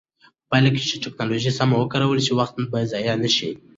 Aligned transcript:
په 0.41 0.43
پایله 0.49 0.69
کې 0.75 0.81
چې 0.89 1.01
ټکنالوژي 1.05 1.51
سمه 1.59 1.75
وکارول 1.77 2.19
شي، 2.25 2.33
وخت 2.35 2.55
به 2.71 2.79
ضایع 2.91 3.15
نه 3.23 3.29
شي. 3.35 3.49